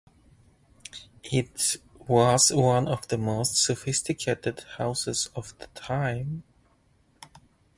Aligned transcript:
It 1.23 1.77
was 1.99 2.49
one 2.51 2.87
of 2.87 3.07
the 3.07 3.19
most 3.19 3.63
sophisticated 3.63 4.61
houses 4.77 5.29
of 5.35 5.55
the 5.59 5.67
time. 5.75 6.41